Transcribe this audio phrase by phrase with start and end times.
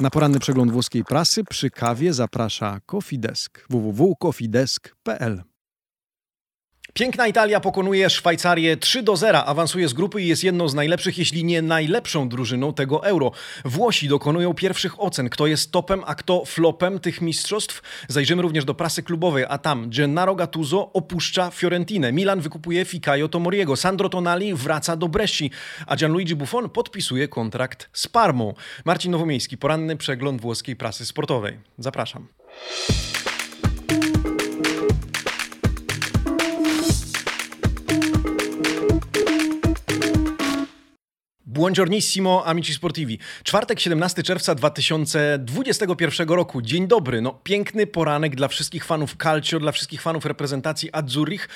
[0.00, 5.53] Na poranny przegląd włoskiej prasy przy kawie zaprasza Coffee Desk www.coffeedesk.pl.
[6.94, 11.18] Piękna Italia pokonuje Szwajcarię 3 do 0, awansuje z grupy i jest jedną z najlepszych,
[11.18, 13.32] jeśli nie najlepszą drużyną tego euro.
[13.64, 17.82] Włosi dokonują pierwszych ocen, kto jest topem, a kto flopem tych mistrzostw.
[18.08, 23.76] Zajrzymy również do prasy klubowej, a tam Gennaro Gattuso opuszcza Fiorentinę, Milan wykupuje Fikayo Tomoriego,
[23.76, 25.50] Sandro Tonali wraca do Bresci,
[25.86, 28.54] a Gianluigi Buffon podpisuje kontrakt z Parmą.
[28.84, 31.58] Marcin Nowomiejski, poranny przegląd włoskiej prasy sportowej.
[31.78, 32.28] Zapraszam.
[41.54, 43.18] Buongiornissimo, amici sportivi.
[43.42, 46.62] Czwartek, 17 czerwca 2021 roku.
[46.62, 47.20] Dzień dobry.
[47.20, 51.48] No, piękny poranek dla wszystkich fanów calcio, dla wszystkich fanów reprezentacji Azzurrich.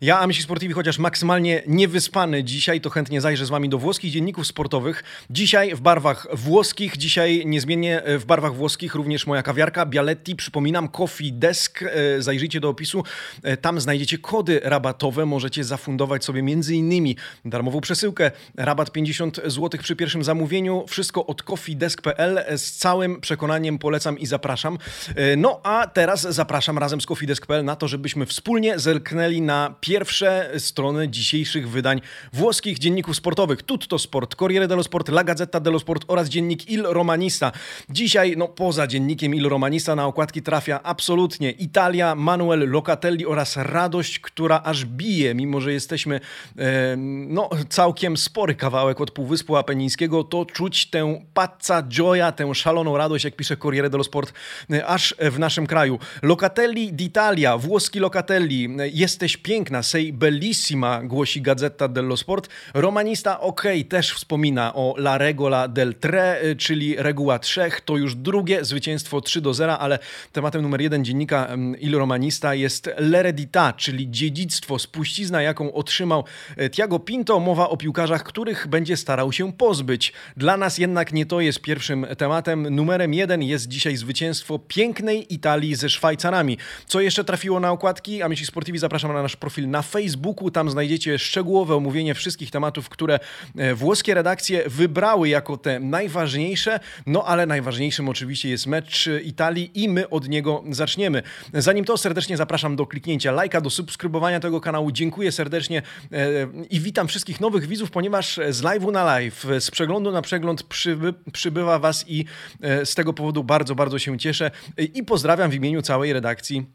[0.00, 4.46] Ja, amici sportivi, chociaż maksymalnie niewyspany dzisiaj, to chętnie zajrzę z wami do włoskich dzienników
[4.46, 5.04] sportowych.
[5.30, 10.36] Dzisiaj w barwach włoskich, dzisiaj niezmiennie w barwach włoskich również moja kawiarka Bialetti.
[10.36, 11.82] Przypominam, Coffee Desk.
[11.82, 13.04] E, zajrzyjcie do opisu.
[13.42, 15.26] E, tam znajdziecie kody rabatowe.
[15.26, 20.84] Możecie zafundować sobie między innymi darmową przesyłkę, rabat 50 zł przy pierwszym zamówieniu.
[20.88, 22.58] Wszystko od coffeedesk.pl.
[22.58, 24.78] Z całym przekonaniem polecam i zapraszam.
[25.14, 30.50] E, no a teraz zapraszam razem z coffeedesk.pl na to, żebyśmy wspólnie zerknęli na pierwsze
[30.58, 32.00] strony dzisiejszych wydań
[32.32, 33.62] włoskich dzienników sportowych.
[33.62, 37.52] Tutto Sport, Corriere dello Sport, La Gazzetta dello Sport oraz dziennik Il Romanista.
[37.90, 44.18] Dzisiaj, no poza dziennikiem Il Romanista na okładki trafia absolutnie Italia, Manuel Locatelli oraz radość,
[44.18, 46.20] która aż bije, mimo że jesteśmy
[46.58, 46.96] e,
[47.28, 52.96] no całkiem spory kawałek od półwyspu Półwyspu Apenińskiego, to czuć tę pazza gioia, tę szaloną
[52.96, 54.32] radość, jak pisze Corriere dello Sport,
[54.72, 55.98] e, aż w naszym kraju.
[56.22, 62.48] Locatelli d'Italia, włoski Locatelli, e, jesteś piękna, sei bellissima, głosi Gazetta dello Sport.
[62.74, 67.80] Romanista, ok, też wspomina o La Regola del Tre, e, czyli reguła trzech.
[67.80, 69.98] To już drugie zwycięstwo 3 do 0, ale
[70.32, 71.48] tematem numer jeden dziennika
[71.80, 76.24] Il Romanista jest l'eredità, czyli dziedzictwo, spuścizna, jaką otrzymał
[76.70, 77.40] Tiago Pinto.
[77.40, 80.12] Mowa o piłkarzach, których będzie starał się pozbyć.
[80.36, 82.74] Dla nas jednak nie to jest pierwszym tematem.
[82.74, 86.58] Numerem jeden jest dzisiaj zwycięstwo pięknej Italii ze Szwajcarami.
[86.86, 88.22] Co jeszcze trafiło na okładki?
[88.22, 90.50] Amici Sportivi zapraszam na nasz profil na Facebooku.
[90.50, 93.18] Tam znajdziecie szczegółowe omówienie wszystkich tematów, które
[93.56, 96.80] e, włoskie redakcje wybrały jako te najważniejsze.
[97.06, 101.22] No ale najważniejszym oczywiście jest mecz Italii i my od niego zaczniemy.
[101.54, 104.92] Zanim to serdecznie zapraszam do kliknięcia lajka, do subskrybowania tego kanału.
[104.92, 105.82] Dziękuję serdecznie
[106.12, 106.26] e,
[106.70, 109.15] i witam wszystkich nowych widzów, ponieważ z live'u na live.
[109.60, 112.24] Z przeglądu na przegląd przyby, przybywa Was i
[112.60, 114.50] e, z tego powodu bardzo, bardzo się cieszę.
[114.94, 116.66] I pozdrawiam w imieniu całej redakcji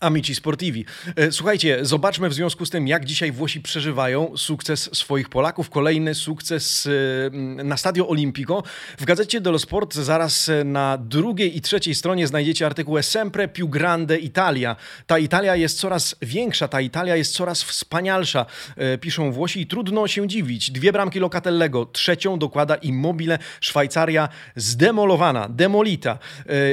[0.00, 0.84] Amici Sportivi.
[1.16, 5.70] E, słuchajcie, zobaczmy w związku z tym, jak dzisiaj Włosi przeżywają sukces swoich Polaków.
[5.70, 7.30] Kolejny sukces e,
[7.64, 8.62] na Stadio Olimpico.
[8.98, 14.18] W gazecie dello Sport zaraz na drugiej i trzeciej stronie znajdziecie artykuł Sempre più grande
[14.18, 14.76] Italia.
[15.06, 20.08] Ta Italia jest coraz większa, ta Italia jest coraz wspanialsza, e, piszą Włosi i trudno
[20.08, 20.70] się dziwić.
[20.70, 26.18] Dwie bramki Locatellego, trzecią dokłada Immobile, Szwajcaria zdemolowana, demolita.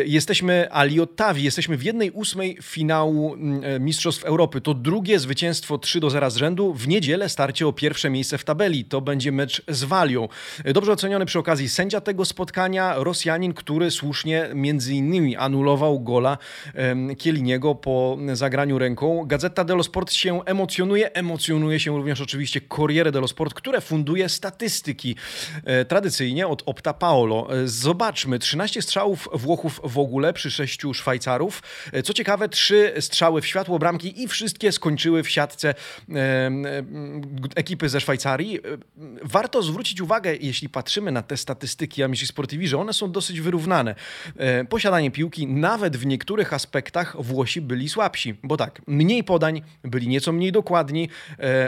[0.06, 4.62] Jesteśmy Ali Ottavi, jesteśmy w jednej ósmej finału Mm, e, Mistrzostw Europy.
[4.62, 6.74] To drugie zwycięstwo 3 do 0 z rzędu.
[6.74, 8.86] W niedzielę starcie o pierwsze miejsce w tabeli.
[8.86, 10.28] To będzie mecz z Walią.
[10.64, 16.38] E, dobrze oceniony przy okazji sędzia tego spotkania, Rosjanin, który słusznie między innymi anulował gola
[17.18, 19.26] Kieliniego po zagraniu ręką.
[19.26, 21.14] Gazeta dello Sport się emocjonuje.
[21.14, 25.16] Emocjonuje się również oczywiście Corriere dello Sport, które funduje statystyki.
[25.66, 27.48] E, tradycyjnie od Opta Paolo.
[27.66, 28.40] Zobaczmy.
[28.40, 31.64] 13 strzałów Włochów w ogóle przy 6 Szwajcarów.
[32.04, 35.74] Co ciekawe, 3 strzały w światło bramki i wszystkie skończyły w siatce
[37.56, 38.60] ekipy ze Szwajcarii.
[39.24, 43.96] Warto zwrócić uwagę, jeśli patrzymy na te statystyki Amici Sportivi, że one są dosyć wyrównane.
[44.38, 50.08] E, posiadanie piłki, nawet w niektórych aspektach Włosi byli słabsi, bo tak, mniej podań, byli
[50.08, 51.10] nieco mniej dokładni,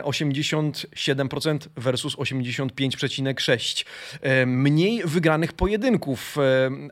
[0.04, 3.86] 87% e, versus 85,6%.
[4.22, 6.38] E, mniej wygranych pojedynków,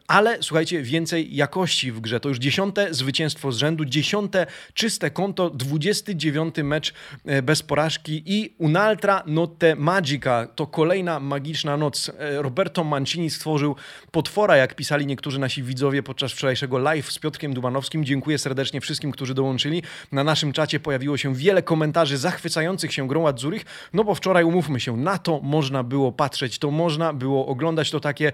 [0.07, 2.19] ale słuchajcie, więcej jakości w grze.
[2.19, 4.30] To już dziesiąte zwycięstwo z rzędu, dziesiąte
[4.73, 6.93] czyste konto, 29 mecz
[7.25, 12.11] e, bez porażki i Un'altra notte magica, to kolejna magiczna noc.
[12.19, 13.75] E, Roberto Mancini stworzył
[14.11, 18.05] potwora, jak pisali niektórzy nasi widzowie podczas wczorajszego live z Piotrkiem Dumanowskim.
[18.05, 19.83] Dziękuję serdecznie wszystkim, którzy dołączyli.
[20.11, 24.79] Na naszym czacie pojawiło się wiele komentarzy zachwycających się grą Zurich, no bo wczoraj, umówmy
[24.79, 28.31] się, na to można było patrzeć, to można było oglądać, to takie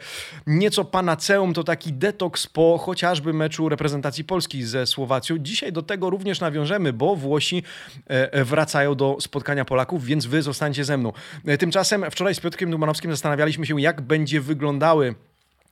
[0.47, 5.37] nieco panaceum, to taki detoks po chociażby meczu reprezentacji Polski ze Słowacją.
[5.37, 7.63] Dzisiaj do tego również nawiążemy, bo Włosi
[8.09, 11.13] e, e, wracają do spotkania Polaków, więc wy zostańcie ze mną.
[11.45, 15.15] E, tymczasem wczoraj z Piotrkiem Dumanowskim zastanawialiśmy się, jak będzie wyglądały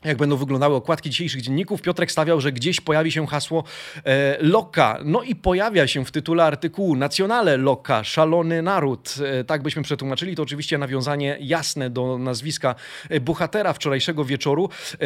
[0.04, 1.82] jak będą wyglądały okładki dzisiejszych dzienników.
[1.82, 3.64] Piotrek stawiał, że gdzieś pojawi się hasło
[4.06, 5.00] e, Loka.
[5.06, 9.16] No i pojawia się w tytule artykułu Nacjonale Loka, szalony naród.
[9.24, 10.36] E, tak byśmy przetłumaczyli.
[10.36, 12.76] To oczywiście nawiązanie jasne do nazwiska
[13.10, 14.70] e, bohatera wczorajszego wieczoru.
[14.94, 14.98] E,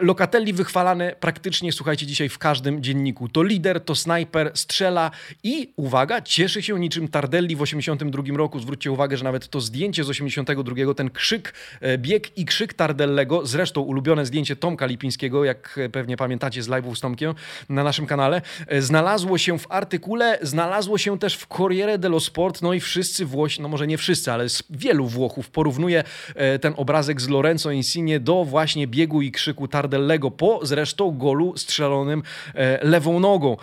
[0.00, 3.28] Lokatelli wychwalane praktycznie, słuchajcie, dzisiaj w każdym dzienniku.
[3.28, 5.10] To lider, to snajper, strzela
[5.42, 8.60] i, uwaga, cieszy się niczym Tardelli w 82 roku.
[8.60, 13.46] Zwróćcie uwagę, że nawet to zdjęcie z 82, ten krzyk, e, bieg i krzyk Tardellego,
[13.46, 17.34] zresztą ulubione zdjęcie Tomka Lipińskiego, jak pewnie pamiętacie z live'ów z Tomkiem
[17.68, 22.62] na naszym kanale, e, znalazło się w artykule, znalazło się też w Corriere dello Sport,
[22.62, 26.04] no i wszyscy Włosi, no może nie wszyscy, ale wielu Włochów porównuje
[26.34, 31.56] e, ten obrazek z Lorenzo Insigne do właśnie biegu i krzyku Tardellego po zresztą golu
[31.56, 32.22] strzelonym
[32.54, 33.56] e, lewą nogą.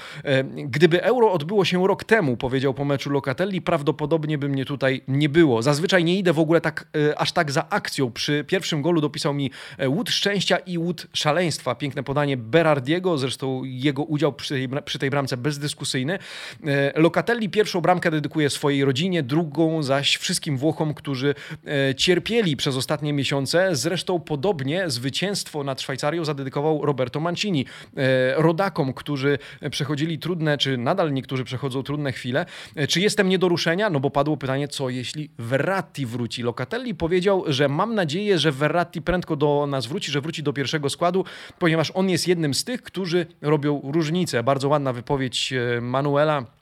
[0.66, 5.30] Gdyby Euro odbyło się rok temu, powiedział po meczu Locatelli, prawdopodobnie by mnie tutaj nie
[5.30, 5.62] było.
[5.62, 6.88] Zazwyczaj nie idę w ogóle tak,
[7.18, 8.12] aż tak za akcją.
[8.12, 9.52] Przy pierwszym golu dopisał mi
[9.88, 11.76] Wood szczęścia i łód szaleństwa.
[11.76, 16.20] Piękne podanie Berardiego, zresztą jego udział przy tej, przy tej bramce bezdyskusyjny.
[16.66, 21.36] E, Locatelli pierwszą bramkę dedykuje swojej rodzinie, drugą zaś wszystkim Włochom, którzy
[21.66, 23.76] e, cierpieli przez ostatnie miesiące.
[23.76, 27.66] Zresztą podobnie zwycięstwo nad Szwajcarią zadedykował Roberto Mancini.
[27.98, 29.38] E, rodakom, którzy
[29.72, 32.46] przechodzili trudne, czy nadal niektórzy przechodzą trudne chwile.
[32.90, 33.90] Czy jestem nie do ruszenia?
[33.90, 36.44] No bo padło pytanie, co jeśli Verratti wróci?
[36.44, 40.90] Locatelli powiedział, że mam nadzieję, że Verratti prędko do nas wróci, że wróci do pierwszego
[40.90, 41.26] składu,
[41.60, 44.44] ponieważ on jest jednym z tych, którzy robią różnicę.
[44.44, 46.57] Bardzo ładna wypowiedź e, Manuela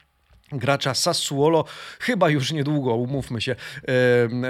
[0.52, 1.66] gracza Sassuolo,
[2.00, 3.56] chyba już niedługo, umówmy się,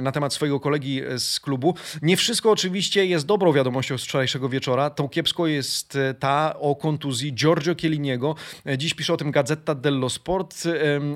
[0.01, 1.75] na temat swojego kolegi z klubu.
[2.01, 4.89] Nie wszystko oczywiście jest dobrą wiadomością z wczorajszego wieczora.
[4.89, 8.36] Tą kiepską jest e, ta o kontuzji Giorgio Chielliniego.
[8.65, 10.63] E, dziś pisze o tym Gazeta dello Sport.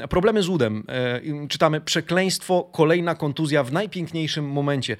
[0.09, 0.83] Problemy z udem.
[0.87, 4.97] E, czytamy przekleństwo, kolejna kontuzja w najpiękniejszym momencie.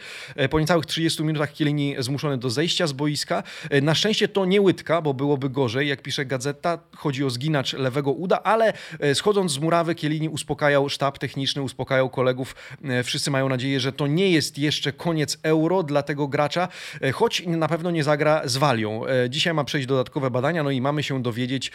[0.50, 3.44] Po niecałych 30 minutach Chiellini zmuszony do zejścia z boiska.
[3.82, 5.88] Na szczęście to nie łydka, bo byłoby gorzej.
[5.88, 8.74] Jak pisze Gazeta, chodzi o zginacz lewego uda, ale
[9.14, 12.56] schodząc z murawy Kielini uspokajał sztab techniczny, uspokajał kolegów.
[12.84, 16.68] E, wszyscy mają nadzieję, że to nie jest jeszcze koniec euro dla tego gracza,
[17.02, 19.06] e, choć na pewno nie zagra z Walią.
[19.06, 21.72] E, dzisiaj ma przejść dodatkowe badania, no i mamy się dowiedzieć,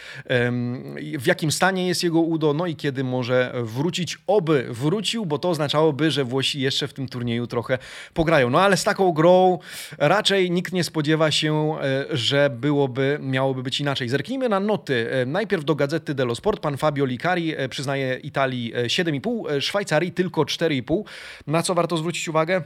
[1.19, 4.17] w jakim stanie jest jego udo, no i kiedy może wrócić.
[4.27, 7.77] Oby wrócił, bo to oznaczałoby, że Włosi jeszcze w tym turnieju trochę
[8.13, 8.49] pograją.
[8.49, 9.59] No ale z taką grą
[9.97, 11.77] raczej nikt nie spodziewa się,
[12.09, 14.09] że byłoby, miałoby być inaczej.
[14.09, 15.07] Zerknijmy na noty.
[15.25, 16.59] Najpierw do Gazety dello Sport.
[16.59, 21.03] Pan Fabio Licari przy przyznaje Italii 7,5, e, e, Szwajcarii tylko 4,5.
[21.47, 22.61] Na co warto zwrócić uwagę?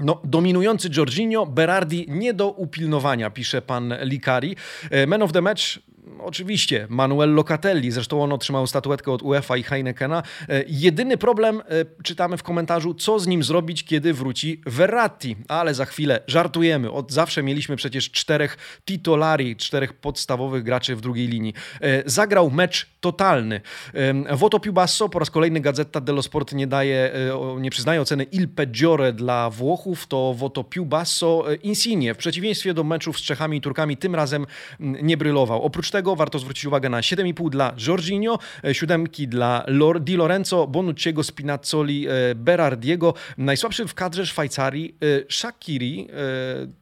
[0.00, 4.56] No, dominujący Jorginho, Berardi nie do upilnowania, pisze pan Licari.
[4.90, 5.78] E, Man of the match
[6.20, 10.22] oczywiście Manuel Locatelli, zresztą on otrzymał statuetkę od UEFA i Heinekena.
[10.48, 15.36] E, jedyny problem, e, czytamy w komentarzu, co z nim zrobić, kiedy wróci Verratti.
[15.48, 16.90] Ale za chwilę żartujemy.
[16.90, 21.54] Od zawsze mieliśmy przecież czterech titolari, czterech podstawowych graczy w drugiej linii.
[21.80, 23.60] E, zagrał mecz totalny.
[24.32, 27.10] Voto più basso, po raz kolejny Gazeta dello Sport nie daje,
[27.58, 32.14] nie przyznaje oceny Il Peggiore dla Włochów, to voto più basso Insigne.
[32.14, 34.46] W przeciwieństwie do meczów z Czechami i Turkami tym razem
[34.80, 35.62] nie brylował.
[35.62, 38.38] Oprócz tego warto zwrócić uwagę na 7,5 dla Jorginho,
[38.72, 43.14] 7 e, dla Lor Di Lorenzo, Bonucciego, Spinazzoli, e, Berardiego.
[43.38, 46.08] Najsłabszy w kadrze Szwajcarii e, Shakiri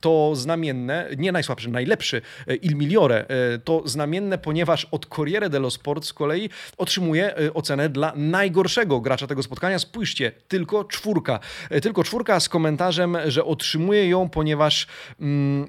[0.01, 2.23] to znamienne, nie najsłabszy, najlepszy
[2.63, 3.27] Il Migliore
[3.65, 9.43] to znamienne, ponieważ od Corriere dello Sport z kolei otrzymuje ocenę dla najgorszego gracza tego
[9.43, 9.79] spotkania.
[9.79, 11.41] Spójrzcie, tylko czwórka.
[11.83, 14.87] Tylko czwórka z komentarzem, że otrzymuje ją, ponieważ...
[15.21, 15.69] Mm,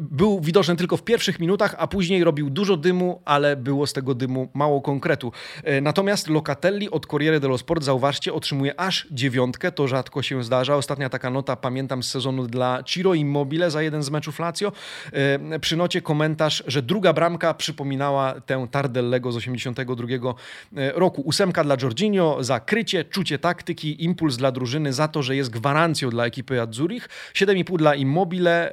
[0.00, 4.14] był widoczny tylko w pierwszych minutach, a później robił dużo dymu, ale było z tego
[4.14, 5.32] dymu mało konkretu.
[5.64, 10.76] E, natomiast Locatelli od Corriere dello Sport, zauważcie, otrzymuje aż dziewiątkę, to rzadko się zdarza.
[10.76, 14.72] Ostatnia taka nota, pamiętam z sezonu dla Ciro Immobile za jeden z meczów Lazio.
[15.12, 20.34] E, przy nocie komentarz, że druga bramka przypominała tę Tardellego z 82
[20.94, 21.22] roku.
[21.22, 26.10] Ósemka dla Jorginho za krycie, czucie taktyki, impuls dla drużyny za to, że jest gwarancją
[26.10, 27.08] dla ekipy Azzurich.
[27.34, 28.72] 7,5 dla Immobile,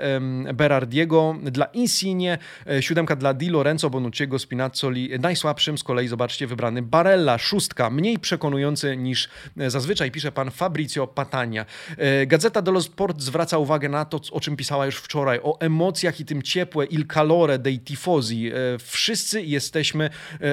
[0.54, 2.38] Berardiego, dla Insigne,
[2.68, 8.20] e, siódemka dla Di Lorenzo, Bonucciego, Spinazzoli, najsłabszym z kolei, zobaczcie, wybrany Barella, szóstka, mniej
[8.20, 11.66] przekonujący niż e, zazwyczaj, pisze pan Fabrizio Patania.
[11.98, 16.20] E, Gazeta dello Sport zwraca uwagę na to, o czym pisała już wczoraj, o emocjach
[16.20, 18.52] i tym ciepłe, il calore dei tifosi.
[18.80, 20.10] Wszyscy jesteśmy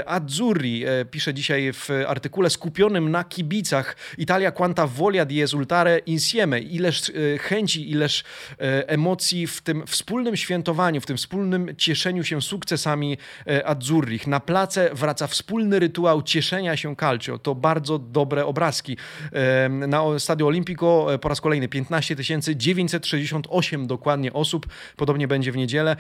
[0.07, 3.97] azzurri, pisze dzisiaj w artykule skupionym na kibicach.
[4.19, 6.61] Italia quanta voglia di esultare insieme.
[6.61, 8.25] Ileż chęci, ileż
[8.87, 13.19] emocji w tym wspólnym świętowaniu, w tym wspólnym cieszeniu się sukcesami
[13.65, 14.27] Azzurrich.
[14.27, 17.39] Na place wraca wspólny rytuał cieszenia się calcio.
[17.39, 18.97] To bardzo dobre obrazki.
[19.71, 22.17] Na Stadio Olimpico po raz kolejny 15
[22.57, 24.67] 968 dokładnie osób.
[24.97, 25.97] Podobnie będzie w niedzielę.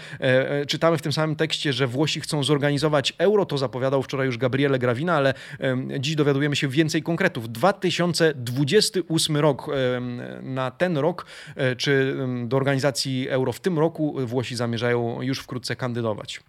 [0.68, 3.46] Czytamy w tym samym tekście, że Włosi chcą zorganizować euro.
[3.46, 5.34] To zapowiadał wczoraj już Gabriele Gravina, ale
[5.98, 7.52] dziś dowiadujemy się więcej konkretów.
[7.52, 9.70] 2028 rok.
[10.42, 11.26] Na ten rok,
[11.56, 16.40] e, czy do organizacji euro w tym roku Włosi zamierzają już wkrótce kandydować.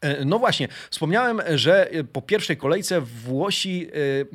[0.00, 3.88] E, no właśnie, wspomniałem, że e, po pierwszej kolejce Włosi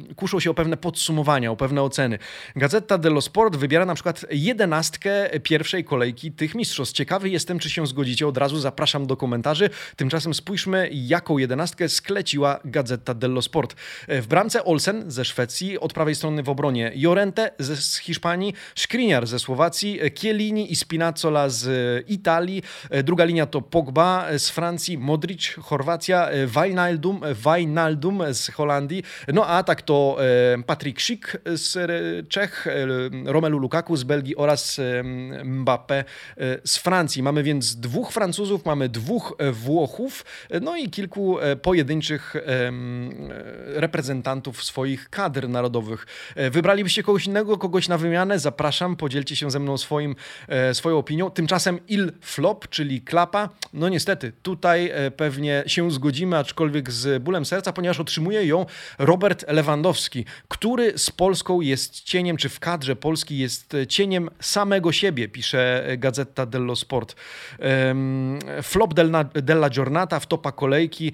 [0.10, 2.20] e, kuszą się o pewne podsumowania, o pewne oceny.
[2.56, 6.96] Gazeta dello Sport wybiera na przykład jedenastkę pierwszej kolejki tych mistrzostw.
[6.96, 8.28] Ciekawy jestem, czy się zgodzicie.
[8.28, 9.70] Od razu zapraszam do komentarzy.
[9.96, 13.76] Tymczasem spójrzmy, jaką jedenastkę skleciła Gazeta dello Sport.
[14.08, 19.40] W bramce Olsen ze Szwecji, od prawej strony w obronie Jorente z Hiszpanii, Skriniar ze
[19.40, 21.70] Słowacji, Chiellini i Spinazzola z
[22.10, 22.64] Italii.
[23.04, 29.64] Druga linia to Pogba z Francji, Modric Chorwacja, e, Wijnaldum, Wijnaldum z Holandii, no a
[29.64, 31.78] tak to e, Patryk Schick z
[32.30, 32.72] Czech, e,
[33.26, 34.80] Romelu Lukaku z Belgii oraz
[35.44, 36.04] Mbappé
[36.66, 37.24] z Francji.
[37.24, 40.26] Mamy więc dwóch Francuzów, mamy dwóch Włochów,
[40.62, 42.34] no i kilku pojedynczych
[43.66, 46.06] reprezentantów swoich kadr narodowych.
[46.52, 48.40] Wybralibyście kogoś innego, kogoś na wymianę?
[48.40, 50.16] Zapraszam, podzielcie się ze mną swoim,
[50.74, 51.32] swoją opinią.
[51.32, 57.46] Tymczasem Il Flop, czyli klapa, no niestety, tutaj pewnie pewnie się zgodzimy, aczkolwiek z bólem
[57.46, 58.66] serca, ponieważ otrzymuje ją
[59.00, 65.28] Robert Lewandowski, który z Polską jest cieniem, czy w kadrze Polski jest cieniem samego siebie,
[65.28, 67.16] pisze Gazeta dello Sport.
[68.62, 68.94] Flop
[69.34, 71.12] della Giornata w topa kolejki.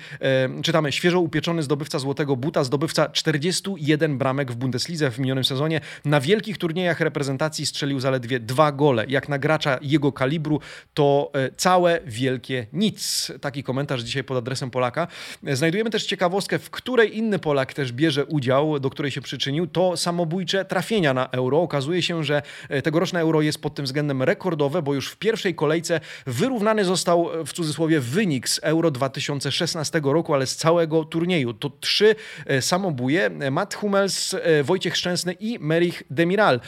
[0.64, 5.82] Czytamy, świeżo upieczony zdobywca złotego buta, zdobywca 41 bramek w Bundeslidze w minionym sezonie.
[6.06, 9.06] Na wielkich turniejach reprezentacji strzelił zaledwie dwa gole.
[9.08, 10.60] Jak na gracza jego kalibru
[10.94, 13.32] to e, całe wielkie nic.
[13.42, 15.08] Taki komentarz dzisiaj dzisiaj pod adresem Polaka.
[15.44, 19.68] Znajdujemy też ciekawostkę, w której inny Polak też bierze udział, do której się przyczynił.
[19.68, 21.62] To samobójcze trafienia na euro.
[21.62, 25.56] Okazuje się, że e, tegoroczne euro jest pod tym względem rekordowe, bo już w pierwszej
[25.56, 31.54] kolejce wyrównany został e, w cudzysłowie wynik z euro 2016 roku, ale z całego turnieju.
[31.54, 33.30] To trzy e, samobóje.
[33.52, 36.60] Matt Hummels, Wojciech Szczęsny i Merich Demiral.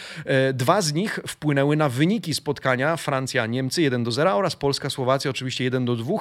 [0.53, 5.85] Dwa z nich wpłynęły na wyniki spotkania Francja-Niemcy 1 do 0 oraz Polska-Słowacja oczywiście 1
[5.85, 6.13] do 2.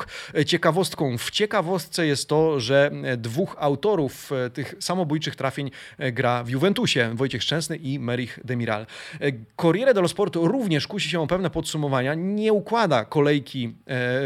[0.46, 6.48] Ciekawostką w ciekawostce jest to, że dwóch autorów e, tych samobójczych trafień e, gra w
[6.48, 8.86] Juventusie, Wojciech Szczęsny i Merich Demiral.
[9.20, 13.74] E, Corriere dello Sport również kusi się o pewne podsumowania, nie układa kolejki,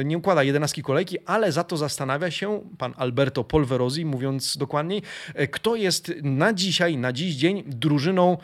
[0.05, 5.03] nie układa jedenastki kolejki, ale za to zastanawia się pan Alberto Polverosi, mówiąc dokładniej,
[5.51, 8.39] kto jest na dzisiaj, na dziś dzień drużyną,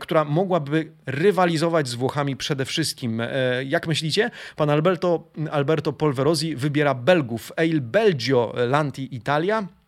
[0.00, 3.22] która mogłaby rywalizować z Włochami przede wszystkim.
[3.64, 4.30] Jak myślicie?
[4.56, 9.81] Pan Alberto, Alberto Polverosi wybiera Belgów, Eil Belgio Lanti Italia E,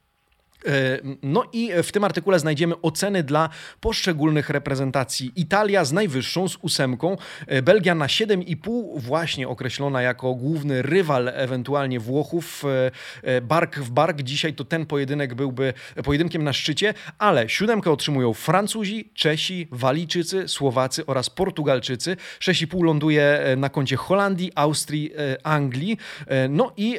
[1.23, 3.49] no i w tym artykule znajdziemy oceny dla
[3.81, 5.33] poszczególnych reprezentacji.
[5.37, 7.17] Italia z najwyższą, z ósemką,
[7.47, 12.65] e, Belgia na 7,5, właśnie określona jako główny rywal ewentualnie Włochów.
[13.23, 18.35] E, bark w bark, dzisiaj to ten pojedynek byłby pojedynkiem na szczycie, ale siódemkę otrzymują
[18.35, 22.17] Francuzi, Czesi, Walijczycy, Słowacy oraz Portugalczycy.
[22.41, 25.11] 6,5 ląduje na koncie Holandii, Austrii,
[25.43, 25.99] Anglii.
[26.49, 26.99] No i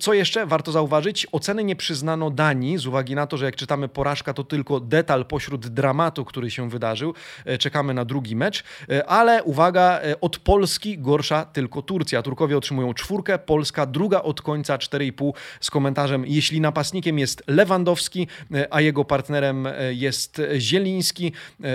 [0.00, 3.56] co jeszcze warto zauważyć, oceny nie przyznano Danii z uwagi uwagi na to, że jak
[3.56, 7.14] czytamy porażka, to tylko detal pośród dramatu, który się wydarzył.
[7.44, 12.22] E, czekamy na drugi mecz, e, ale uwaga, e, od Polski gorsza tylko Turcja.
[12.22, 18.28] Turkowie otrzymują czwórkę, Polska druga od końca 4,5 z komentarzem, jeśli napastnikiem jest Lewandowski,
[18.70, 21.32] a jego partnerem jest Zieliński,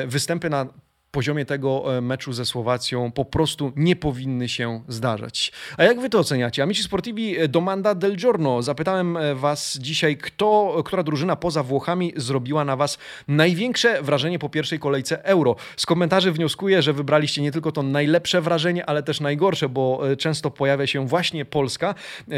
[0.07, 0.65] występy na
[1.11, 5.51] poziomie tego e, meczu ze Słowacją po prostu nie powinny się zdarzać.
[5.77, 6.63] A jak wy to oceniacie?
[6.63, 8.61] Amici Sportivi e, domanda del giorno.
[8.61, 14.49] Zapytałem e, was dzisiaj, kto, która drużyna poza Włochami zrobiła na was największe wrażenie po
[14.49, 15.55] pierwszej kolejce Euro.
[15.77, 20.51] Z komentarzy wnioskuję, że wybraliście nie tylko to najlepsze wrażenie, ale też najgorsze, bo często
[20.51, 21.95] pojawia się właśnie Polska.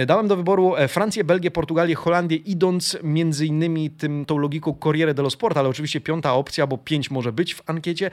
[0.07, 5.29] Dałem do wyboru Francję, Belgię, Portugalię, Holandię, idąc między innymi tym, tą logiką Corriere dello
[5.29, 8.11] Sport, ale oczywiście piąta opcja, bo pięć może być w ankiecie,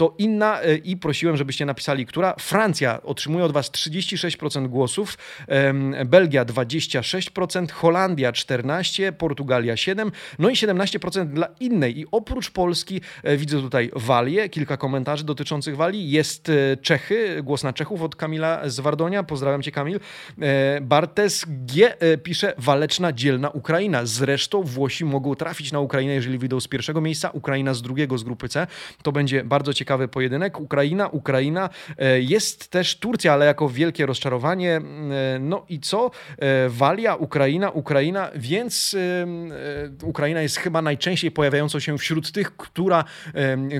[0.00, 2.34] to inna e, i prosiłem, żebyście napisali, która.
[2.38, 5.18] Francja otrzymuje od Was 36% głosów,
[6.06, 11.98] Belgia 26%, Holandia 14%, Portugalia 7%, no i 17% dla innej.
[11.98, 16.10] I oprócz Polski e, widzę tutaj Walię, kilka komentarzy dotyczących Walii.
[16.10, 19.22] Jest e, Czechy, głos na Czechów od Kamila z Wardonia.
[19.22, 20.00] Pozdrawiam Cię, Kamil.
[20.80, 24.06] Bartes G pisze waleczna, dzielna Ukraina.
[24.06, 28.22] Zresztą Włosi mogą trafić na Ukrainę, jeżeli wyjdą z pierwszego miejsca, Ukraina z drugiego z
[28.22, 28.66] grupy C.
[29.02, 30.60] To będzie bardzo ciekawe ciekawy pojedynek.
[30.60, 31.68] Ukraina, Ukraina.
[32.18, 34.80] Jest też Turcja, ale jako wielkie rozczarowanie.
[35.40, 36.10] No i co?
[36.68, 38.96] Walia, Ukraina, Ukraina, więc
[40.02, 43.04] Ukraina jest chyba najczęściej pojawiającą się wśród tych, która,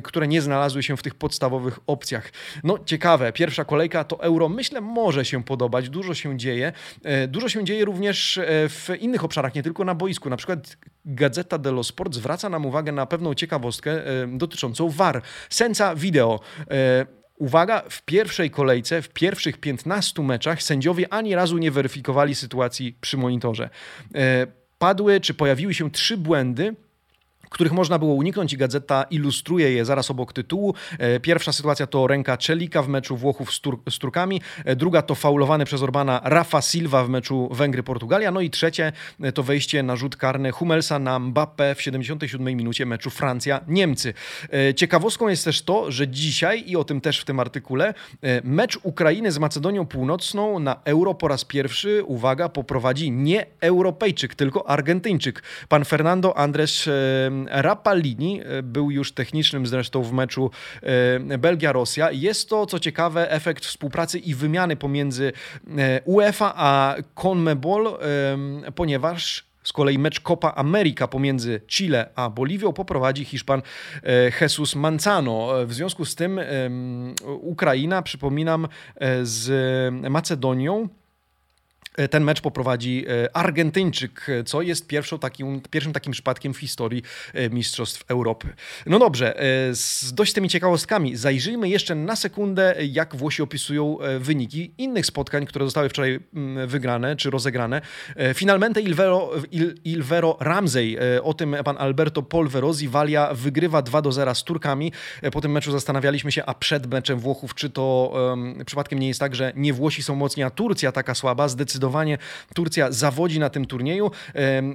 [0.05, 2.33] które nie znalazły się w tych podstawowych opcjach.
[2.65, 4.49] No ciekawe, pierwsza kolejka to euro.
[4.49, 5.89] Myślę, może się podobać.
[5.89, 6.73] Dużo się dzieje.
[7.29, 10.31] Dużo się dzieje również w innych obszarach, nie tylko na boisku.
[10.31, 15.23] Na przykład Gazeta dello Sport zwraca nam uwagę na pewną ciekawostkę dotyczącą VAR.
[15.51, 16.41] Sensa wideo.
[16.71, 17.07] E,
[17.39, 23.17] uwaga, w pierwszej kolejce, w pierwszych 15 meczach sędziowie ani razu nie weryfikowali sytuacji przy
[23.17, 23.71] monitorze.
[24.15, 24.47] E,
[24.79, 26.75] padły czy pojawiły się trzy błędy,
[27.51, 30.75] których można było uniknąć i gazeta ilustruje je zaraz obok tytułu.
[30.99, 35.03] E, pierwsza sytuacja to ręka Czelika w meczu Włochów z, Tur z Turkami, e, druga
[35.03, 39.83] to faulowany przez Orbana Rafa Silva w meczu Węgry-Portugalia, no i trzecie e, to wejście
[39.83, 44.15] na rzut karny Humelsa na Mbappe w 77 minucie meczu Francja-Niemcy.
[44.77, 47.95] Ciekawostką jest też to, że dzisiaj, i o tym też w tym artykule,
[48.45, 54.69] mecz Ukrainy z Macedonią Północną na Euro po raz pierwszy, uwaga, poprowadzi nie Europejczyk, tylko
[54.69, 55.43] Argentyńczyk.
[55.69, 56.89] Pan Fernando Andres
[57.51, 60.51] Rapalini e, był już technicznym zresztą w meczu
[60.83, 62.11] e, Belgia-Rosja.
[62.13, 65.33] Jest to, co ciekawe, efekt współpracy i wymiany pomiędzy
[65.79, 67.99] e, UEFA a CONMEBOL,
[68.75, 73.63] ponieważ z kolei mecz Copa America pomiędzy Chile a Boliwią poprowadzi Hiszpan
[74.41, 75.49] Jesus Manzano.
[75.67, 76.41] W związku z tym
[77.41, 78.69] Ukraina, przypominam,
[79.23, 79.51] z
[80.11, 80.89] Macedonią
[82.09, 87.03] ten mecz poprowadzi e, Argentyńczyk, co jest pierwszą takim, pierwszym takim przypadkiem w historii
[87.35, 88.49] e, Mistrzostw Europy.
[88.87, 89.35] No dobrze,
[89.73, 95.65] z dość tymi ciekawostkami zajrzyjmy jeszcze na sekundę, jak Włosi opisują wyniki innych spotkań, które
[95.65, 97.81] zostały wczoraj mm, wygrane czy rozegrane.
[98.35, 104.03] Finalmente il vero, il, il vero Ramsey, o tym pan Alberto Polverosi, Walia wygrywa 2
[104.03, 104.93] do 0 z Turkami.
[105.33, 109.21] Po tym meczu zastanawialiśmy się, a przed meczem Włochów, czy to um, przypadkiem nie jest
[109.21, 111.49] tak, że nie Włosi są mocni, a Turcja taka słaba.
[111.49, 112.19] Zdecydowanie zdecydowanie
[112.55, 114.11] Turcja zawodzi na tym turnieju.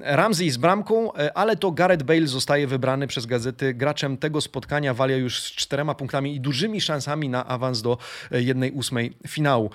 [0.03, 4.93] Ramsey z bramką, e, ale to Gareth Bale zostaje wybrany przez gazety graczem tego spotkania.
[4.93, 7.98] Walia już z czterema punktami i dużymi szansami na awans do
[8.31, 9.69] e, jednej ósmej finału.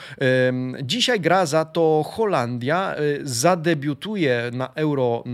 [0.83, 2.95] Dzisiaj gra za to Holandia.
[2.95, 5.25] E, zadebiutuje na Euro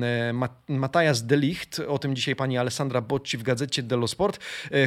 [0.69, 1.81] Matthias de Ligt.
[1.89, 4.39] O tym dzisiaj pani Alessandra Bocci w gazecie dello Sport.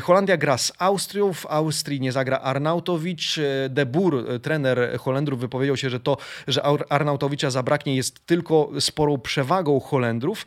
[0.03, 1.33] Holandia gra z Austrią.
[1.33, 3.39] W Austrii nie zagra Arnautowicz.
[3.69, 6.17] De Boer, trener Holendrów, wypowiedział się, że to,
[6.47, 10.45] że Arnautowicz Arnautowicza zabraknie, jest tylko sporą przewagą Holendrów.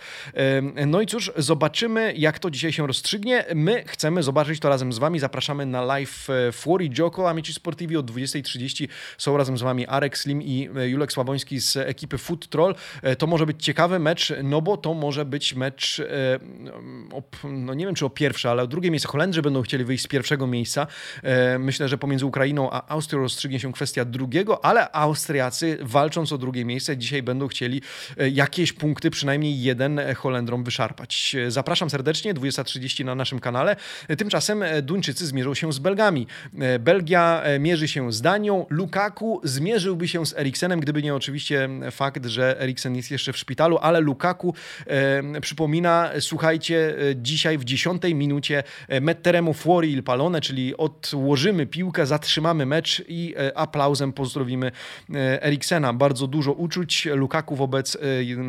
[0.86, 3.44] No i cóż, zobaczymy, jak to dzisiaj się rozstrzygnie.
[3.54, 5.18] My chcemy zobaczyć to razem z Wami.
[5.18, 8.88] Zapraszamy na live e, Fuori Gioco Amici Sportivi od 20.30.
[9.18, 12.74] Są razem z Wami Arek Slim i e, Julek Słaboński z ekipy Foot Troll.
[13.02, 16.02] E, to może być ciekawy mecz, no bo to może być mecz,
[17.44, 19.08] no nie wiem czy o pierwsze, ale o drugie miejsce.
[19.08, 20.86] Holendrzy będą chcieli wyjść z pierwszego miejsca.
[21.58, 26.64] Myślę, że pomiędzy Ukrainą a Austrią rozstrzygnie się kwestia drugiego, ale Austriacy walcząc o drugie
[26.64, 26.96] miejsce.
[26.96, 27.82] Dzisiaj będą chcieli
[28.18, 31.36] e, jakieś punkty, przynajmniej jeden e, Holendrom wyszarpać.
[31.46, 33.76] E, zapraszam serdecznie, 20.30 na naszym kanale.
[34.18, 36.26] Tymczasem Duńczycy zmierzą się z Belgami.
[36.80, 38.66] Belgia mierzy się z Danią.
[38.70, 43.78] Lukaku zmierzyłby się z Eriksenem, gdyby nie oczywiście fakt, że Eriksen jest jeszcze w szpitalu,
[43.78, 44.54] ale Lukaku
[44.86, 48.62] e, przypomina, słuchajcie, dzisiaj w 10 minucie
[49.00, 54.72] metteremu fuori il palone, czyli odłożymy piłkę, zatrzymamy mecz i aplauzem pozdrowimy
[55.40, 55.92] Eriksena.
[55.92, 57.08] Bardzo dużo uczuć.
[57.14, 57.98] Lukaku wobec e,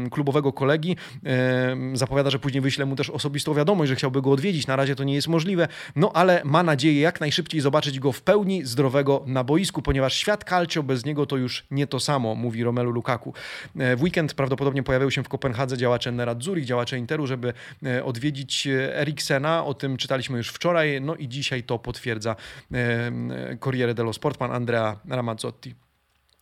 [0.10, 4.68] klubowego kolegi e, zapowiada, że później wyśle mu też osobistą wiadomość, że chciałby go odwiedzić.
[4.68, 8.22] Na razie to nie jest możliwe, no ale ma nadzieję jak najszybciej zobaczyć go w
[8.22, 12.64] pełni zdrowego na boisku, ponieważ świat calcio bez niego to już nie to samo, mówi
[12.64, 13.34] Romelu Lukaku.
[13.80, 17.54] E, w weekend prawdopodobnie pojawił się w Kopenhadze działacze Nerazzurich, działacze Interu, żeby
[18.04, 19.66] odwiedzić Eriksena.
[19.66, 22.36] O tym czytaliśmy już wczoraj, no i dzisiaj to potwierdza
[23.60, 25.83] Corriere dello Sport, pan Andrea Ramazzotti.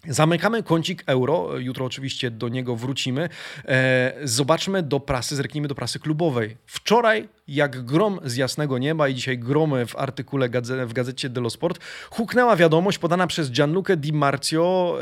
[0.07, 3.29] Zamykamy kącik euro, jutro oczywiście do niego wrócimy.
[3.65, 6.57] E, zobaczmy do prasy, zerknijmy do prasy klubowej.
[6.65, 10.49] Wczoraj jak grom z jasnego nieba i dzisiaj gromy w artykule
[10.85, 14.97] w gazecie dello Sport, huknęła wiadomość podana przez Gianluca Di Marzio,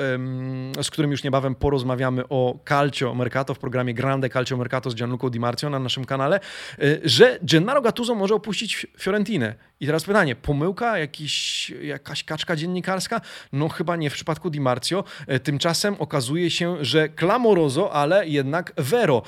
[0.81, 5.29] z którym już niebawem porozmawiamy o Calcio Mercato w programie Grande Calcio Mercato z Gianluca
[5.29, 6.39] Di Marzio na naszym kanale,
[6.79, 9.55] e, że Gennaro Gattuso może opuścić Fiorentinę.
[9.79, 13.21] I teraz pytanie, pomyłka, jakiś, jakaś kaczka dziennikarska?
[13.53, 15.03] No chyba nie w przypadku Di Marzio Lazio.
[15.43, 19.21] Tymczasem okazuje się, że clamoroso, ale jednak vero.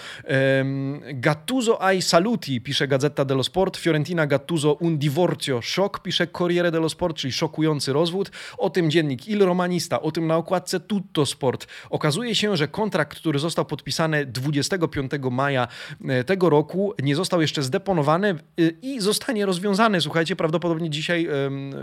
[1.14, 3.78] Gattuso ai saluti, pisze Gazeta dello Sport.
[3.78, 5.62] Fiorentina Gattuso un divorzio.
[5.62, 8.32] Szok, pisze Corriere dello Sport, czyli szokujący rozwód.
[8.58, 11.68] O tym dziennik Il Romanista, o tym na okładce Tutto Sport.
[11.90, 15.68] Okazuje się, że kontrakt, który został podpisany 25 maja
[16.08, 18.36] e, tego roku, nie został jeszcze zdeponowany e,
[18.82, 20.02] i zostanie rozwiązany.
[20.02, 21.28] Słuchajcie, prawdopodobnie dzisiaj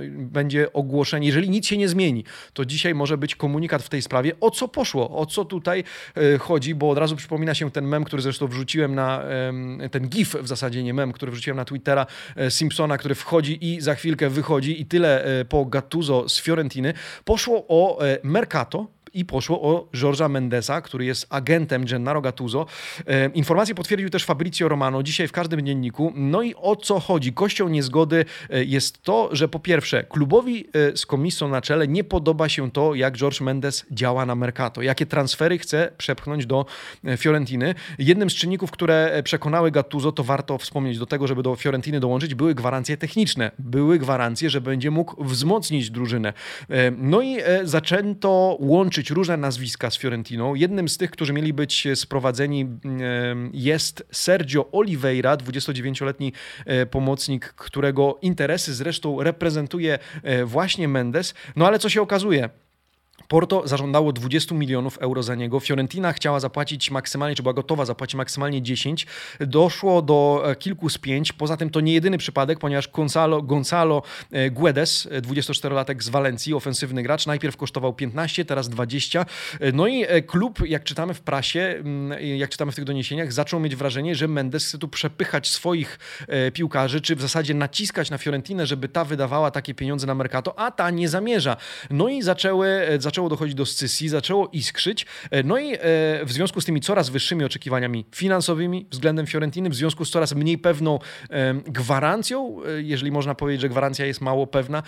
[0.09, 4.33] będzie ogłoszenie, jeżeli nic się nie zmieni, to dzisiaj może być komunikat w tej sprawie,
[4.41, 5.85] o co poszło, o co tutaj
[6.17, 9.23] e, chodzi, bo od razu przypomina się ten mem, który zresztą wrzuciłem na
[9.91, 12.07] ten gif w zasadzie nie mem, który wrzuciłem na Twittera
[12.49, 16.95] Simpsona, który wchodzi i za chwilkę wychodzi i tyle po Gattuso z Fiorentiny.
[17.25, 22.67] Poszło o Mercato, i poszło o Georgea Mendesa, który jest agentem Gennaro Gattuso.
[23.07, 26.13] E, informację potwierdził też Fabrizio Romano dzisiaj w każdym dzienniku.
[26.17, 27.33] No i o co chodzi?
[27.33, 32.05] Kością niezgody e, jest to, że po pierwsze klubowi e, z komisją na czele nie
[32.05, 36.67] podoba się to, jak George Mendes działa na Mercato, jakie transfery chce przepchnąć do
[37.17, 37.75] Fiorentiny.
[37.99, 42.35] Jednym z czynników, które przekonały Gattuso, to warto wspomnieć do tego, żeby do Fiorentiny dołączyć,
[42.35, 43.51] były gwarancje techniczne.
[43.59, 46.33] Były gwarancje, że będzie mógł wzmocnić drużynę.
[46.99, 50.55] No i zaczęto łączyć różne nazwiska z Fiorentiną.
[50.55, 52.67] Jednym z tych, którzy mieli być sprowadzeni
[53.53, 56.33] jest Sergio Oliveira, 29-letni
[56.67, 61.35] e, pomocnik, którego interesy zresztą reprezentuje e, właśnie Mendes.
[61.57, 62.49] No ale co się okazuje?
[63.29, 65.61] Porto zażądało 20 milionów euro za niego.
[65.61, 69.07] Fiorentina chciała zapłacić maksymalnie, czy była gotowa zapłacić maksymalnie 10.
[69.41, 71.33] Doszło do e, kilku spięć.
[71.33, 74.03] Poza tym to nie jedyny przypadek, ponieważ Gonzalo, Gonzalo
[74.33, 79.27] e, Guedes, 24-latek e, z Walencji, ofensywny gracz, najpierw kosztował 15, teraz 20.
[79.73, 83.77] No i klub, jak czytamy w prasie, mm, jak czytamy w tych doniesieniach, zaczął mieć
[83.77, 85.99] wrażenie, że Mendes chce tu przepychać swoich
[86.53, 90.71] piłkarzy, czy w zasadzie naciskać na Fiorentinę, żeby ta wydawała takie pieniądze na Mercato, a
[90.71, 91.57] ta nie zamierza.
[91.91, 95.07] No i zaczęły, zaczęły zaczęło dochodzić do scysji, zaczęło iskrzyć.
[95.31, 95.79] E, no i e,
[96.25, 100.59] w związku z tymi coraz wyższymi oczekiwaniami finansowymi względem Fiorentiny, w związku z coraz mniej
[100.59, 100.99] pewną
[101.67, 104.83] gwarancją, e, jeżeli można powiedzieć, że gwarancja jest mało pewna,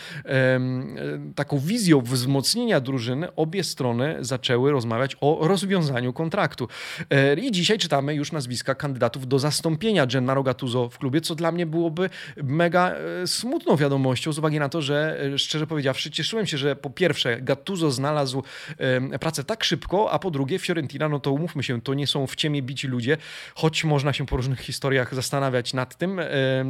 [1.34, 6.68] taką wizją wzmocnienia drużyny, obie strony zaczęły rozmawiać o rozwiązaniu kontraktu.
[7.42, 11.66] I dzisiaj czytamy już nazwiska kandydatów do zastąpienia Gennaro Gattuso w klubie, co dla mnie
[11.66, 12.10] byłoby
[12.42, 12.94] mega
[13.26, 17.90] smutną wiadomością, z uwagi na to, że szczerze powiedziawszy, cieszyłem się, że po pierwsze Gattuso
[17.90, 18.42] znalazł znalazł
[19.20, 22.36] pracę tak szybko, a po drugie Fiorentina, no to umówmy się, to nie są w
[22.36, 23.16] ciemie bici ludzie,
[23.54, 26.20] choć można się po różnych historiach zastanawiać nad tym,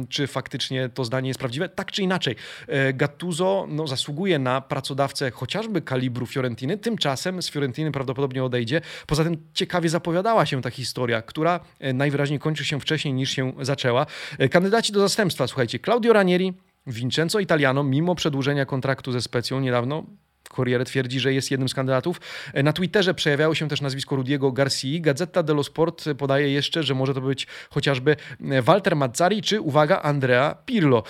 [0.09, 1.69] czy faktycznie to zdanie jest prawdziwe.
[1.69, 2.35] Tak czy inaczej,
[2.67, 8.81] e, Gattuso no, zasługuje na pracodawcę chociażby kalibru Fiorentiny, tymczasem z Fiorentiny prawdopodobnie odejdzie.
[9.07, 13.53] Poza tym ciekawie zapowiadała się ta historia, która e, najwyraźniej kończy się wcześniej niż się
[13.61, 14.05] zaczęła.
[14.37, 16.53] E, kandydaci do zastępstwa, słuchajcie, Claudio Ranieri,
[16.87, 20.03] Vincenzo Italiano, mimo przedłużenia kontraktu ze Specją niedawno,
[20.53, 22.21] Corriere twierdzi, że jest jednym z kandydatów.
[22.63, 24.87] Na Twitterze przejawiało się też nazwisko Rudiego Garcia.
[24.99, 30.55] Gazeta dello Sport podaje jeszcze, że może to być chociażby Walter Mazzari czy, uwaga, Andrea
[30.65, 31.03] Pirlo.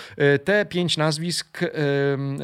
[0.44, 1.60] Te pięć nazwisk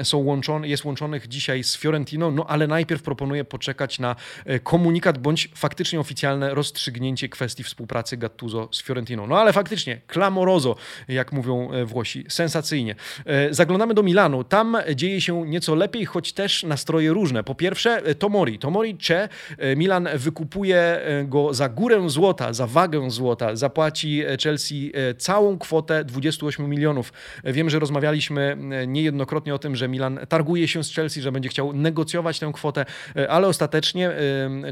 [0.03, 5.19] są łączone, jest łączonych dzisiaj z Fiorentiną, no ale najpierw proponuję poczekać na e, komunikat
[5.19, 9.27] bądź faktycznie oficjalne rozstrzygnięcie kwestii współpracy Gattuso z Fiorentiną.
[9.27, 10.77] No ale faktycznie, clamoroso,
[11.09, 12.95] jak mówią e, Włosi, sensacyjnie.
[13.27, 14.45] E, zaglądamy do Milanu.
[14.45, 17.45] Tam dzieje się nieco lepiej, choć też na nastroje różne.
[17.45, 18.59] Po pierwsze, e, Tomori.
[18.59, 23.57] Tomori Cze, e, Milan wykupuje e, go za górę złota, za wagę złota.
[23.57, 27.13] Zapłaci Chelsea całą kwotę 28 milionów.
[27.45, 31.73] Wiem, że rozmawialiśmy niejednokrotnie o tym, że Milan targuje się z Chelsea, że będzie chciał
[31.73, 32.85] negocjować tę kwotę,
[33.29, 34.11] ale ostatecznie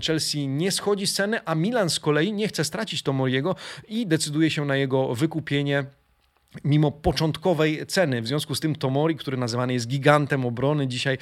[0.06, 3.56] Chelsea nie schodzi z ceny, a Milan z kolei nie chce stracić Tomoriego
[3.88, 5.84] i decyduje się na jego wykupienie
[6.64, 8.22] mimo początkowej ceny.
[8.22, 11.18] W związku z tym Tomori, który nazywany jest gigantem obrony dzisiaj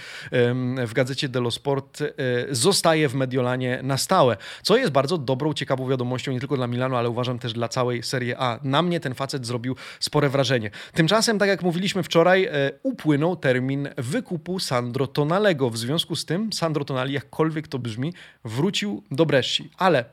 [0.86, 2.06] w gazecie Dello Sport, e,
[2.50, 6.96] zostaje w Mediolanie na stałe, co jest bardzo dobrą, ciekawą wiadomością nie tylko dla Milanu,
[6.96, 8.58] ale uważam też dla całej Serie A.
[8.62, 10.70] Na mnie ten facet zrobił spore wrażenie.
[10.92, 12.50] Tymczasem, tak jak mówiliśmy wczoraj, e,
[12.82, 15.70] upłynął termin wykupu Sandro Tonalego.
[15.70, 18.12] W związku z tym Sandro Tonali, jakkolwiek to brzmi,
[18.44, 19.70] wrócił do Bresci.
[19.78, 20.04] Ale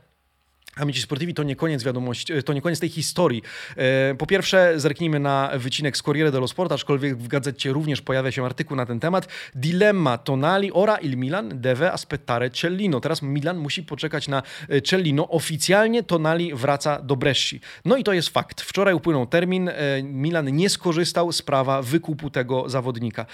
[0.82, 3.42] Amici Sportivi to nie koniec wiadomości, to nie koniec tej historii.
[3.78, 8.32] E, po pierwsze, zerknijmy na wycinek z Corriere dello Sport, aczkolwiek w gazecie również pojawia
[8.32, 9.28] się artykuł na ten temat.
[9.56, 13.00] Dilemma Tonali ora il Milan deve aspettare Cellino.
[13.00, 15.30] Teraz Milan musi poczekać na e, Cellino.
[15.30, 17.60] Oficjalnie Tonali wraca do Bresci.
[17.86, 18.62] No i to jest fakt.
[18.62, 19.70] Wczoraj upłynął termin.
[19.70, 23.26] E, Milan nie skorzystał z prawa wykupu tego zawodnika.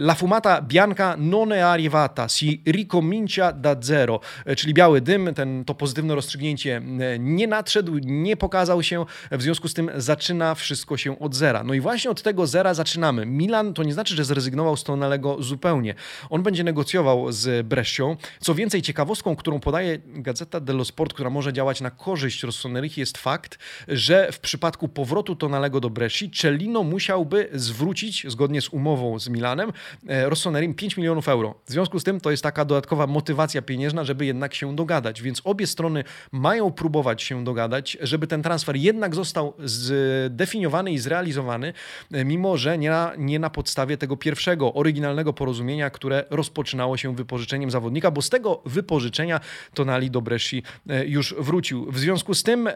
[0.00, 4.20] La fumata bianca non è arrivata, si ricomincia da zero.
[4.56, 6.80] Czyli biały dym, ten, to pozytywne rozstrzygnięcie
[7.18, 11.64] nie nadszedł, nie pokazał się, w związku z tym zaczyna wszystko się od zera.
[11.64, 13.26] No i właśnie od tego zera zaczynamy.
[13.26, 15.94] Milan to nie znaczy, że zrezygnował z Tonalego zupełnie.
[16.30, 18.16] On będzie negocjował z Brescią.
[18.40, 23.18] Co więcej, ciekawostką, którą podaje Gazeta dello Sport, która może działać na korzyść Rossonerichi jest
[23.18, 29.28] fakt, że w przypadku powrotu Tonalego do Bresci, Cellino musiałby zwrócić, zgodnie z umową z
[29.28, 29.72] Milanem,
[30.08, 31.54] e, Rossonerim 5 milionów euro.
[31.66, 35.22] W związku z tym to jest taka dodatkowa motywacja pieniężna, żeby jednak się dogadać.
[35.22, 41.72] Więc obie strony mają próbować się dogadać, żeby ten transfer jednak został zdefiniowany i zrealizowany,
[42.12, 47.16] e, mimo że nie na, nie na podstawie tego pierwszego, oryginalnego porozumienia, które rozpoczynało się
[47.16, 49.40] wypożyczeniem zawodnika, bo z tego wypożyczenia
[49.74, 51.92] Tonali do Bresci e, już wrócił.
[51.92, 52.68] W związku z tym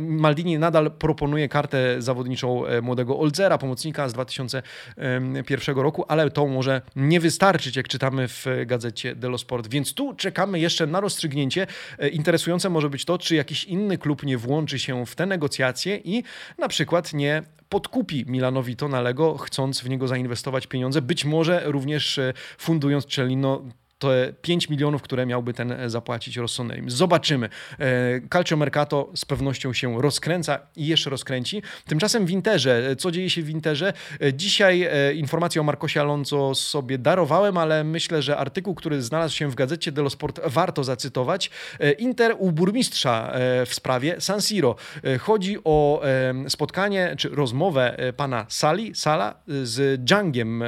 [0.00, 7.20] Maldini nadal proponuje kartę zawodniczą młodego Oldzera, pomocnika z 2001 roku, ale to może nie
[7.20, 9.68] wystarczyć, jak czytamy w gazecie Delo Sport.
[9.68, 11.66] Więc tu czekamy jeszcze na rozstrzygnięcie.
[11.98, 15.96] E, interesujące może być to, czy jakiś inny klub nie włączy się w te negocjacje
[15.96, 16.22] i
[16.58, 22.32] na przykład nie podkupi Milanowi Tonalego, chcąc w niego zainwestować pieniądze, być może również e,
[22.58, 23.62] fundując Cellino
[24.04, 26.90] te 5 milionów, które miałby ten e, zapłacić Rossonerim.
[26.90, 27.48] Zobaczymy.
[27.78, 31.62] E, Calcio Mercato z pewnością się rozkręca i jeszcze rozkręci.
[31.86, 33.92] Tymczasem w Interze, e, co dzieje się w Interze?
[34.32, 39.54] Dzisiaj informację o Marcosie Alonso sobie darowałem, ale myślę, że artykuł, który znalazł się w
[39.54, 41.50] gazecie dello Sport warto zacytować.
[41.98, 43.32] Inter u burmistrza
[43.66, 44.76] w sprawie San Siro.
[45.20, 46.02] Chodzi o
[46.48, 50.64] spotkanie czy rozmowę pana Sali, Sala z Dżangiem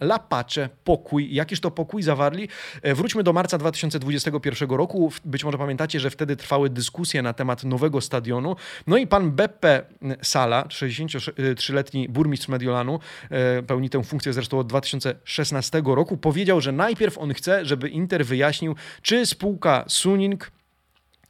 [0.00, 1.34] La Pace, pokój.
[1.34, 2.48] Jakiż to pokój zawarli?
[2.82, 5.12] E, wróćmy do marca 2021 roku.
[5.24, 8.56] Być może pamiętacie, że wtedy trwały dyskusje na temat nowego stadionu.
[8.86, 9.82] No i pan Beppe
[10.22, 17.18] Sala, 63-letni burmistrz Mediolanu, e, pełni tę funkcję zresztą od 2016 roku, powiedział, że najpierw
[17.18, 20.50] on chce, żeby Inter wyjaśnił, czy spółka Suning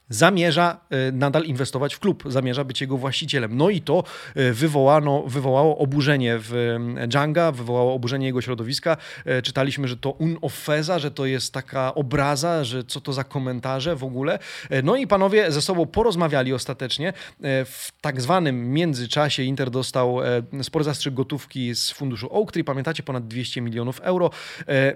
[0.09, 3.57] zamierza e, nadal inwestować w klub, zamierza być jego właścicielem.
[3.57, 4.03] No i to
[4.35, 8.97] e, wywołano, wywołało oburzenie w Dżanga, wywołało oburzenie jego środowiska.
[9.25, 13.23] E, czytaliśmy, że to un offesa, że to jest taka obraza, że co to za
[13.23, 14.39] komentarze w ogóle.
[14.83, 17.13] No i panowie ze sobą porozmawiali ostatecznie.
[17.65, 20.17] W tak zwanym międzyczasie Inter dostał
[20.63, 24.29] spory zastrzyk gotówki z funduszu Oaktree, pamiętacie, ponad 200 milionów euro.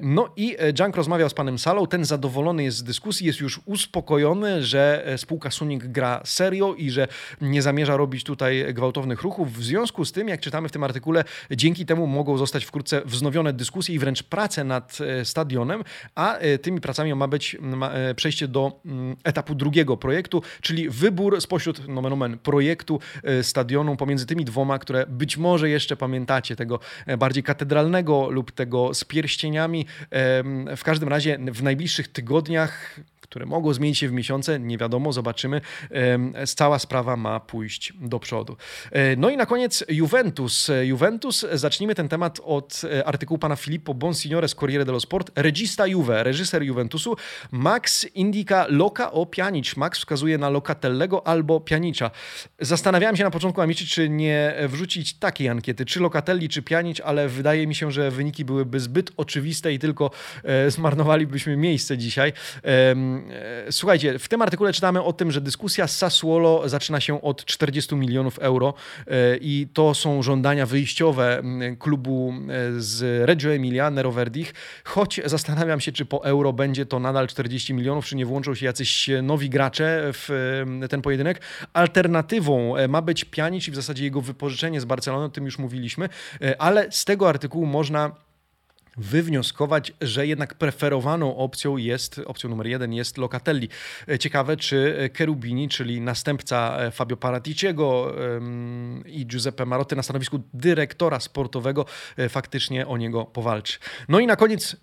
[0.02, 4.64] No i Dżang rozmawiał z panem Salą, ten zadowolony jest z dyskusji, jest już uspokojony,
[4.64, 7.08] że E, spółka Suning gra serio i że
[7.42, 9.54] nie zamierza robić tutaj gwałtownych ruchów.
[9.54, 13.54] W związku z tym, jak czytamy w tym artykule, dzięki temu mogą zostać wkrótce wznowione
[13.54, 15.84] dyskusje i wręcz prace nad e, stadionem,
[16.16, 17.58] a e, tymi pracami ma być
[18.16, 23.00] przejście do mm, etapu drugiego projektu, czyli wybór spośród nomen omen, projektu
[23.42, 26.80] stadionu pomiędzy tymi dwoma, które być może jeszcze pamiętacie, tego
[27.18, 29.86] bardziej katedralnego lub tego z pierścieniami.
[30.78, 35.62] W każdym razie w najbliższych tygodniach które mogą zmienić się w miesiące, nie wiadomo, zobaczymy.
[36.56, 38.58] Cała sprawa ma pójść do przodu.
[38.92, 40.72] E, no i na koniec Juventus.
[40.84, 45.32] Juventus, zacznijmy ten temat od e, artykułu pana Filippo Bonsignore z Corriere dello Sport.
[45.36, 47.16] Regista Juve, reżyser Juventusu,
[47.52, 49.76] Max indica loca o Pjanic.
[49.76, 52.12] Max wskazuje na Locatellego albo Pjanicza.
[52.60, 57.28] Zastanawiałem się na początku, Amici, czy nie wrzucić takiej ankiety, czy Locatelli, czy Pjanic, ale
[57.28, 60.12] wydaje mi się, że wyniki byłyby zbyt oczywiste i tylko
[60.44, 62.34] e, zmarnowalibyśmy miejsce dzisiaj.
[63.70, 67.96] Słuchajcie, w tym artykule czytamy o tym, że dyskusja z Sassuolo zaczyna się od 40
[67.96, 68.74] milionów euro
[69.08, 71.42] e, i to są żądania wyjściowe
[71.80, 77.00] klubu e, z Reggio Emilia, Nero Verdich, choć zastanawiam się, czy po euro będzie to
[77.00, 81.42] nadal 40 milionów, czy nie włączą się jacyś nowi gracze w ten pojedynek.
[81.74, 86.10] Alternatywą ma być Pjanic i w zasadzie jego wypożyczenie z Barcelony, o tym już mówiliśmy,
[86.60, 88.12] ale z tego artykułu można
[89.00, 93.70] wywnioskować, że jednak preferowaną opcją jest, opcją numer jeden jest Locatelli.
[94.10, 98.16] E, ciekawe, czy Cherubini, czyli następca e, Fabio Paraticiego
[99.06, 101.86] i Giuseppe Marotti na stanowisku dyrektora sportowego
[102.18, 103.80] e, faktycznie o niego powalczy.
[104.10, 104.76] No i na koniec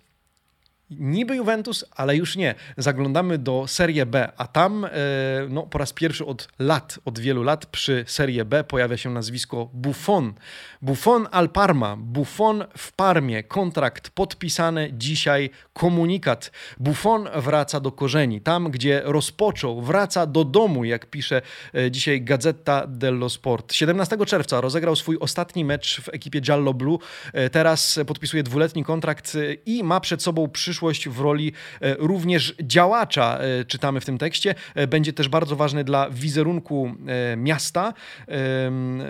[0.89, 2.55] Niby Juventus, ale już nie.
[2.77, 4.89] Zaglądamy do Serie B, a tam e,
[5.49, 9.69] no, po raz pierwszy od lat, od wielu lat przy Serie B pojawia się nazwisko
[9.73, 10.33] Buffon.
[10.81, 16.51] Buffon al Parma, Buffon w Parmie, kontrakt podpisany dzisiaj, komunikat.
[16.79, 21.41] Buffon wraca do korzeni, tam gdzie rozpoczął, wraca do domu, jak pisze
[21.75, 23.73] e, dzisiaj Gazeta dello Sport.
[23.73, 26.97] 17 czerwca rozegrał swój ostatni mecz w ekipie Giallo Blue,
[27.33, 33.39] e, teraz podpisuje dwuletni kontrakt i ma przed sobą przyszłość przyszłość w roli również działacza,
[33.67, 34.55] czytamy w tym tekście.
[34.87, 36.95] Będzie też bardzo ważny dla wizerunku
[37.37, 37.93] miasta.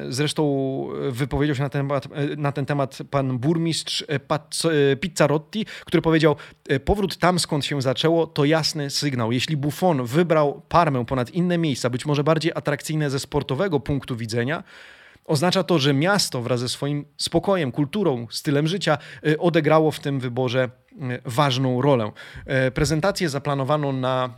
[0.09, 0.43] Zresztą
[1.09, 4.05] wypowiedział się na ten temat, na ten temat pan burmistrz
[5.01, 6.35] Pizzarotti, który powiedział,
[6.85, 9.31] powrót tam skąd się zaczęło to jasny sygnał.
[9.31, 14.63] Jeśli Buffon wybrał Parmę ponad inne miejsca, być może bardziej atrakcyjne ze sportowego punktu widzenia,
[15.27, 20.19] Oznacza to, że miasto wraz ze swoim spokojem, kulturą, stylem życia y, odegrało w tym
[20.19, 22.11] wyborze y, ważną rolę.
[22.67, 24.29] Y, prezentację zaplanowano na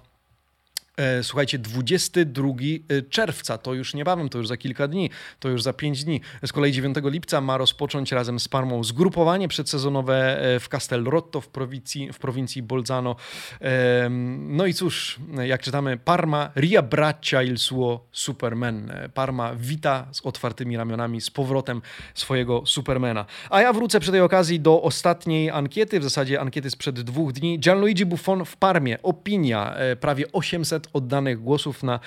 [1.21, 5.09] słuchajcie, 22 e, czerwca, to już niebawem, to już za kilka dni,
[5.39, 6.21] to już za 5 dni.
[6.45, 11.41] Z kolei 9 lipca ma rozpocząć razem z Parmą zgrupowanie przedsezonowe e, w Castel Rotto
[11.41, 13.15] w prowincji, w prowincji Bolzano.
[14.39, 18.91] No i cóż, jak czytamy, Parma riabbraccia il suo Superman.
[19.13, 21.81] Parma wita z otwartymi ramionami z powrotem
[22.13, 23.25] swojego Supermana.
[23.49, 27.59] A ja wrócę przy tej okazji do ostatniej ankiety, w zasadzie ankiety sprzed dwóch dni.
[27.59, 29.01] Gianluigi Buffon w Parmie.
[29.01, 31.99] Opinia prawie 800 oddanych głosów na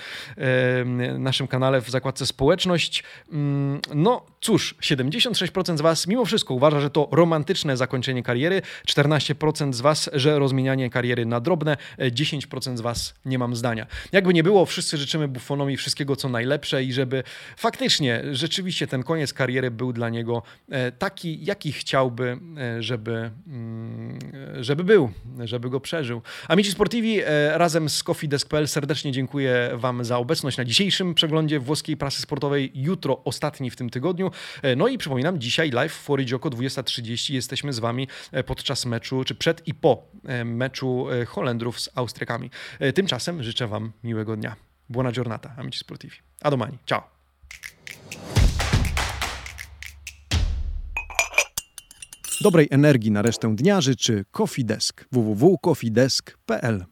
[1.18, 3.04] naszym kanale w zakładce społeczność.
[3.32, 9.72] Mm, no cóż, 76% z Was mimo wszystko uważa, że to romantyczne zakończenie kariery, 14%
[9.72, 13.86] z Was, że rozmienianie kariery na drobne, 10% z Was nie mam zdania.
[14.12, 17.22] Jakby nie było, wszyscy życzymy Buffonowi wszystkiego co najlepsze i żeby
[17.56, 24.18] faktycznie, rzeczywiście ten koniec kariery był dla niego e, taki, jaki chciałby, e, żeby, mm,
[24.60, 25.10] żeby był,
[25.44, 26.22] żeby go przeżył.
[26.48, 31.60] Amici Sportivi e, razem z Coffee Desk.pl serdecznie dziękuję Wam za obecność na dzisiejszym przeglądzie
[31.60, 32.70] włoskiej prasy sportowej.
[32.74, 34.30] Jutro ostatni w tym tygodniu.
[34.62, 39.24] E, no i przypominam, dzisiaj live w Foridzioko 20.30 jesteśmy z Wami e, podczas meczu,
[39.24, 42.50] czy przed i po e, meczu Holendrów z Austriakami.
[42.94, 44.56] Tymczasem życzę Wam miłego dnia.
[44.88, 46.16] Buona giornata, amici sportivi.
[46.40, 46.78] A domani.
[46.86, 47.02] Ciao.
[52.40, 56.91] Dobrej energii na resztę dnia życzy Coffee Desk www.coffeedesk.pl